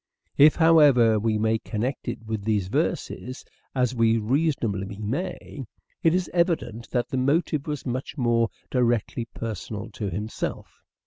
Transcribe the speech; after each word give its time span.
If, 0.39 0.55
however, 0.55 1.19
we 1.19 1.37
may 1.37 1.59
connect 1.59 2.07
it 2.07 2.25
with 2.25 2.43
these 2.43 2.69
verses, 2.69 3.45
as 3.75 3.93
we 3.93 4.17
reasonably 4.17 4.97
may, 4.97 5.63
it 6.01 6.15
is 6.15 6.27
evident 6.33 6.89
that 6.89 7.09
the 7.09 7.17
motive 7.17 7.67
was 7.67 7.85
much 7.85 8.17
more 8.17 8.49
directly 8.71 9.25
personal 9.25 9.91
to 9.91 10.09
himself. 10.09 10.81